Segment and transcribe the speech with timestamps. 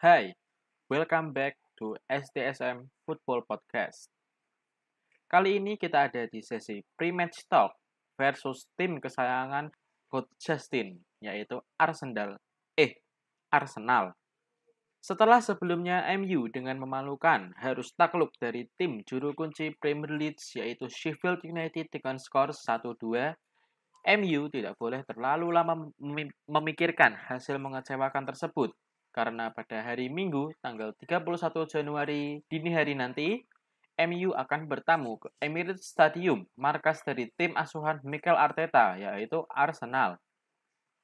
[0.00, 0.32] Hai,
[0.88, 4.08] welcome back to STSM Football Podcast.
[5.28, 7.76] Kali ini kita ada di sesi pre-match talk
[8.16, 9.68] versus tim kesayangan
[10.08, 12.40] Coach Justin, yaitu Arsenal.
[12.80, 12.96] Eh,
[13.52, 14.16] Arsenal.
[15.04, 21.44] Setelah sebelumnya MU dengan memalukan harus takluk dari tim juru kunci Premier League yaitu Sheffield
[21.44, 23.36] United dengan skor 1-2,
[24.16, 25.92] MU tidak boleh terlalu lama
[26.48, 28.72] memikirkan hasil mengecewakan tersebut
[29.10, 33.42] karena pada hari Minggu tanggal 31 Januari dini hari nanti
[34.00, 40.16] MU akan bertamu ke Emirates Stadium, markas dari tim asuhan Mikel Arteta, yaitu Arsenal.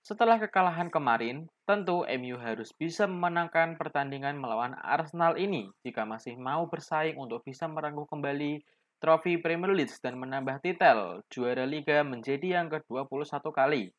[0.00, 6.64] Setelah kekalahan kemarin, tentu MU harus bisa memenangkan pertandingan melawan Arsenal ini jika masih mau
[6.64, 8.64] bersaing untuk bisa merengkuh kembali
[9.04, 13.92] trofi Premier League dan menambah titel juara Liga menjadi yang ke-21 kali.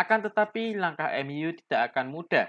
[0.00, 2.48] Akan tetapi langkah MU tidak akan mudah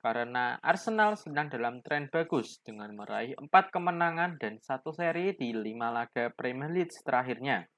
[0.00, 5.62] karena Arsenal sedang dalam tren bagus dengan meraih 4 kemenangan dan satu seri di 5
[5.92, 7.68] laga Premier League terakhirnya.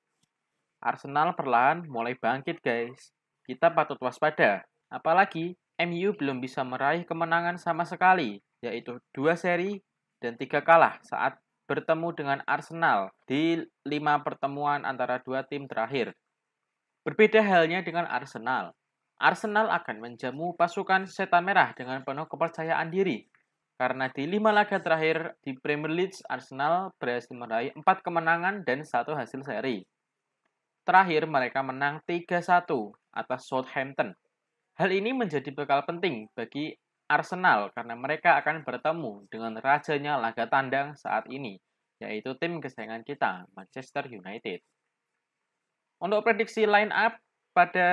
[0.82, 3.14] Arsenal perlahan mulai bangkit guys.
[3.42, 4.62] Kita patut waspada.
[4.90, 9.82] Apalagi MU belum bisa meraih kemenangan sama sekali, yaitu dua seri
[10.22, 16.14] dan tiga kalah saat bertemu dengan Arsenal di lima pertemuan antara dua tim terakhir.
[17.02, 18.70] Berbeda halnya dengan Arsenal.
[19.22, 23.22] Arsenal akan menjamu pasukan setan merah dengan penuh kepercayaan diri.
[23.78, 29.14] Karena di lima laga terakhir di Premier League, Arsenal berhasil meraih empat kemenangan dan satu
[29.14, 29.86] hasil seri.
[30.82, 32.66] Terakhir, mereka menang 3-1
[33.14, 34.10] atas Southampton.
[34.74, 36.74] Hal ini menjadi bekal penting bagi
[37.06, 41.62] Arsenal karena mereka akan bertemu dengan rajanya laga tandang saat ini,
[42.02, 44.58] yaitu tim kesayangan kita, Manchester United.
[46.02, 47.14] Untuk prediksi line up
[47.54, 47.88] pada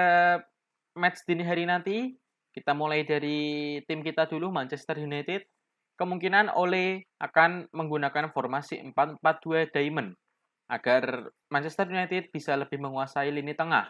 [1.00, 2.12] match dini hari nanti,
[2.52, 5.48] kita mulai dari tim kita dulu, Manchester United.
[5.96, 10.12] Kemungkinan Ole akan menggunakan formasi 4-4-2 Diamond
[10.70, 13.90] agar Manchester United bisa lebih menguasai lini tengah.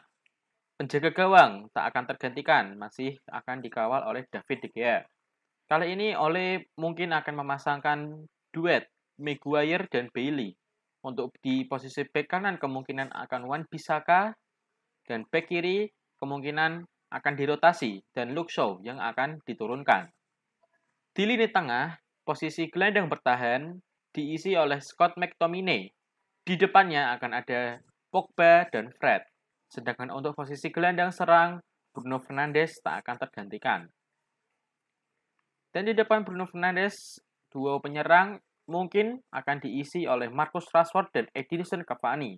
[0.79, 5.03] Penjaga gawang tak akan tergantikan, masih akan dikawal oleh David De Gea.
[5.69, 7.99] Kali ini Ole mungkin akan memasangkan
[8.55, 8.89] duet
[9.19, 10.55] Maguire dan Bailey.
[11.03, 14.33] Untuk di posisi back kanan kemungkinan akan Wan Bisaka
[15.05, 20.09] dan back kiri kemungkinan akan dirotasi dan Luke Shaw yang akan diturunkan.
[21.13, 23.81] Di lini tengah, posisi gelandang bertahan
[24.13, 25.89] diisi oleh Scott McTominay.
[26.45, 29.21] Di depannya akan ada Pogba dan Fred.
[29.69, 31.61] Sedangkan untuk posisi gelandang serang,
[31.93, 33.81] Bruno Fernandes tak akan tergantikan.
[35.69, 37.21] Dan di depan Bruno Fernandes,
[37.53, 42.37] duo penyerang mungkin akan diisi oleh Marcus Rashford dan Edinson Cavani.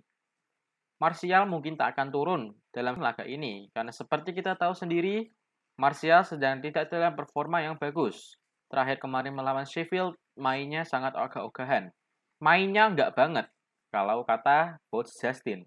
[1.02, 5.26] Martial mungkin tak akan turun dalam laga ini karena seperti kita tahu sendiri
[5.74, 8.38] Martial sedang tidak dalam performa yang bagus.
[8.70, 11.90] Terakhir kemarin melawan Sheffield mainnya sangat ogah-ogahan.
[12.38, 13.50] Mainnya nggak banget
[13.90, 15.66] kalau kata Coach Justin.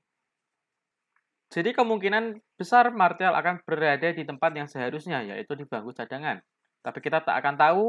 [1.51, 6.40] Jadi kemungkinan besar Martial akan berada di tempat yang seharusnya yaitu di bangku cadangan.
[6.79, 7.84] Tapi kita tak akan tahu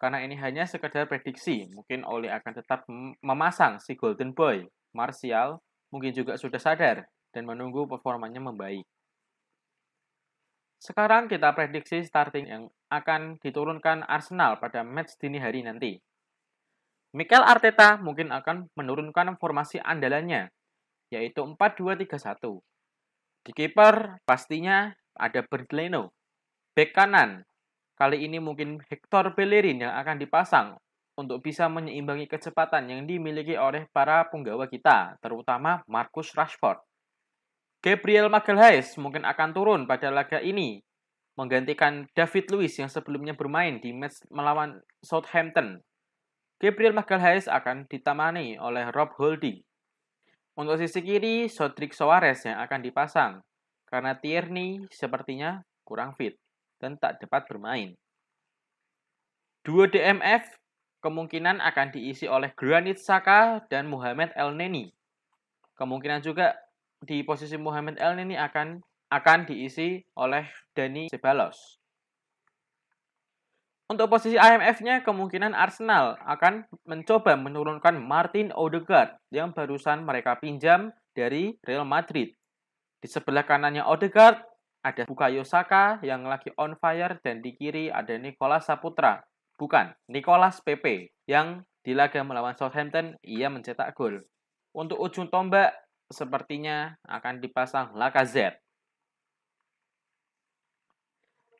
[0.00, 1.68] karena ini hanya sekedar prediksi.
[1.68, 2.88] Mungkin Oli akan tetap
[3.20, 4.64] memasang si Golden Boy
[4.96, 5.60] Martial
[5.92, 8.84] mungkin juga sudah sadar dan menunggu performanya membaik.
[10.78, 15.98] Sekarang kita prediksi starting yang akan diturunkan Arsenal pada match dini hari nanti.
[17.18, 20.52] Mikel Arteta mungkin akan menurunkan formasi andalannya,
[21.10, 22.62] yaitu 4-2-3-1.
[23.42, 26.14] Di kiper pastinya ada Bernd Leno.
[26.76, 27.42] Bek kanan,
[27.98, 30.78] kali ini mungkin Hector Bellerin yang akan dipasang
[31.18, 36.78] untuk bisa menyeimbangi kecepatan yang dimiliki oleh para penggawa kita, terutama Marcus Rashford.
[37.82, 40.78] Gabriel Magalhaes mungkin akan turun pada laga ini,
[41.34, 45.82] menggantikan David Luiz yang sebelumnya bermain di match melawan Southampton.
[46.58, 49.62] Gabriel Magalhaes akan ditemani oleh Rob Holding.
[50.58, 53.32] Untuk sisi kiri, Sodrick Soares yang akan dipasang,
[53.86, 56.34] karena Tierney sepertinya kurang fit
[56.82, 57.94] dan tak dapat bermain.
[59.62, 60.57] Duo DMF
[60.98, 64.90] kemungkinan akan diisi oleh Granit Saka dan Muhammad El Neni.
[65.78, 66.58] Kemungkinan juga
[66.98, 71.78] di posisi Muhammad El Neni akan akan diisi oleh Dani Ceballos.
[73.88, 81.56] Untuk posisi IMF-nya, kemungkinan Arsenal akan mencoba menurunkan Martin Odegaard yang barusan mereka pinjam dari
[81.64, 82.36] Real Madrid.
[83.00, 84.44] Di sebelah kanannya Odegaard
[84.84, 89.24] ada Bukayo Saka yang lagi on fire dan di kiri ada Nicolas Saputra
[89.58, 94.22] Bukan, Nicolas Pepe yang di laga melawan Southampton ia mencetak gol.
[94.70, 95.74] Untuk ujung tombak
[96.06, 98.62] sepertinya akan dipasang Lacazette.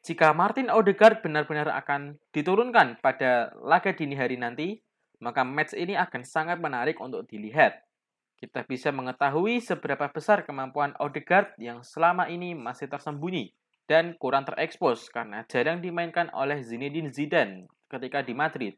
[0.07, 4.79] Jika Martin Odegaard benar-benar akan diturunkan pada laga dini hari nanti,
[5.19, 7.83] maka match ini akan sangat menarik untuk dilihat.
[8.39, 13.51] Kita bisa mengetahui seberapa besar kemampuan Odegaard yang selama ini masih tersembunyi
[13.89, 18.77] dan kurang terekspos karena jarang dimainkan oleh Zinedine Zidane ketika di Madrid.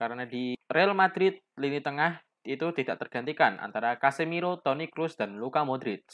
[0.00, 5.68] Karena di Real Madrid, lini tengah itu tidak tergantikan antara Casemiro, Toni Kroos, dan Luka
[5.68, 6.08] Modric.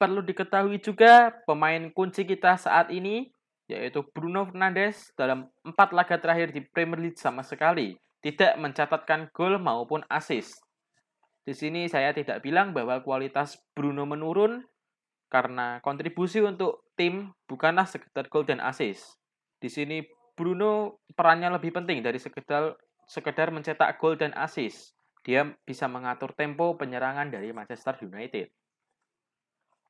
[0.00, 3.28] Perlu diketahui juga pemain kunci kita saat ini
[3.66, 9.58] yaitu Bruno Fernandes dalam empat laga terakhir di Premier League sama sekali tidak mencatatkan gol
[9.58, 10.62] maupun assist.
[11.42, 14.62] Di sini saya tidak bilang bahwa kualitas Bruno menurun
[15.26, 19.18] karena kontribusi untuk tim bukanlah sekedar gol dan assist.
[19.58, 20.02] Di sini
[20.36, 22.76] Bruno perannya lebih penting dari sekedar
[23.06, 24.94] sekedar mencetak gol dan assist.
[25.26, 28.46] Dia bisa mengatur tempo penyerangan dari Manchester United.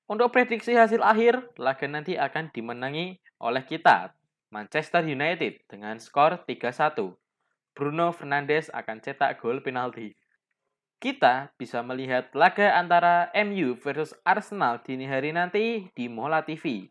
[0.06, 4.14] Untuk prediksi hasil akhir, laga nanti akan dimenangi oleh kita,
[4.54, 7.10] Manchester United, dengan skor 3-1.
[7.76, 10.14] Bruno Fernandes akan cetak gol penalti.
[10.96, 16.88] Kita bisa melihat laga antara MU versus Arsenal dini hari nanti di Mola TV.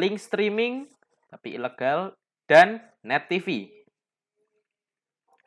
[0.00, 0.88] Link streaming,
[1.28, 2.16] tapi ilegal,
[2.48, 3.68] dan Net TV.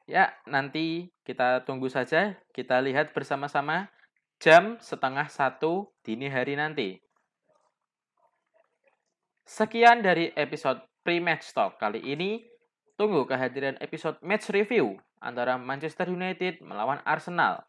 [0.06, 3.90] Ya, nanti kita tunggu saja, kita lihat bersama-sama
[4.38, 6.98] jam setengah satu dini hari nanti.
[9.50, 12.46] Sekian dari episode pre-match talk kali ini.
[13.00, 17.64] Tunggu kehadiran episode match review antara Manchester United melawan Arsenal.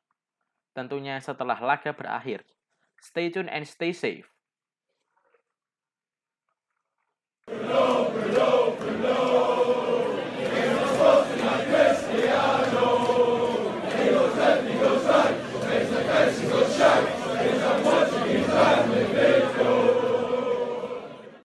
[0.72, 2.46] Tentunya setelah laga berakhir.
[3.00, 4.28] Stay tune and stay safe.